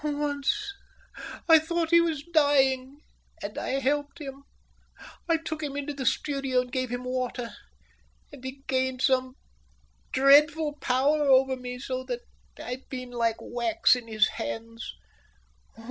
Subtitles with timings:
[0.03, 0.73] "Once,
[1.47, 3.01] I thought he was dying,
[3.43, 4.45] and I helped him.
[5.29, 7.51] I took him into the studio and gave him water.
[8.31, 9.35] And he gained some
[10.11, 12.21] dreadful power over me so that
[12.57, 14.91] I've been like wax in his hands.